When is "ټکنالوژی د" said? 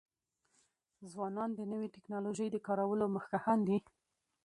1.95-2.57